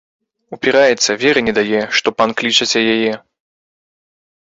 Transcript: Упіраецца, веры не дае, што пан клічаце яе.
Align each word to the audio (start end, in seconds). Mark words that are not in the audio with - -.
Упіраецца, 0.55 1.15
веры 1.23 1.43
не 1.47 1.53
дае, 1.57 1.81
што 1.97 2.07
пан 2.21 2.29
клічаце 2.39 2.79
яе. 2.95 3.13